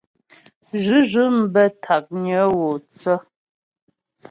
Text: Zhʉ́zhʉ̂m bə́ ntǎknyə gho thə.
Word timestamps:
Zhʉ́zhʉ̂m 0.83 1.35
bə́ 1.53 1.65
ntǎknyə 1.73 2.41
gho 2.55 2.69
thə. 2.99 3.13